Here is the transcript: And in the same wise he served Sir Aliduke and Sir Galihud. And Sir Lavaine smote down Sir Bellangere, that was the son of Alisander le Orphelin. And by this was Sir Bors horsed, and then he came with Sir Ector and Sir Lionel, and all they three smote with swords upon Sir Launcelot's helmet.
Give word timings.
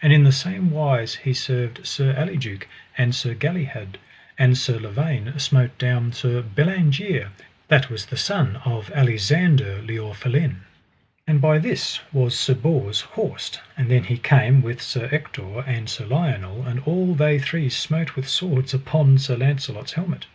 And 0.00 0.12
in 0.12 0.22
the 0.22 0.30
same 0.30 0.70
wise 0.70 1.16
he 1.16 1.34
served 1.34 1.84
Sir 1.84 2.14
Aliduke 2.16 2.68
and 2.96 3.12
Sir 3.12 3.34
Galihud. 3.34 3.96
And 4.38 4.56
Sir 4.56 4.78
Lavaine 4.78 5.36
smote 5.36 5.76
down 5.78 6.12
Sir 6.12 6.42
Bellangere, 6.44 7.30
that 7.66 7.90
was 7.90 8.06
the 8.06 8.16
son 8.16 8.60
of 8.64 8.86
Alisander 8.92 9.84
le 9.84 9.94
Orphelin. 9.98 10.60
And 11.26 11.40
by 11.40 11.58
this 11.58 11.98
was 12.12 12.38
Sir 12.38 12.54
Bors 12.54 13.00
horsed, 13.00 13.58
and 13.76 13.90
then 13.90 14.04
he 14.04 14.16
came 14.16 14.62
with 14.62 14.80
Sir 14.80 15.08
Ector 15.10 15.62
and 15.66 15.90
Sir 15.90 16.04
Lionel, 16.06 16.62
and 16.68 16.78
all 16.84 17.12
they 17.16 17.40
three 17.40 17.68
smote 17.68 18.14
with 18.14 18.28
swords 18.28 18.74
upon 18.74 19.18
Sir 19.18 19.34
Launcelot's 19.34 19.94
helmet. 19.94 20.26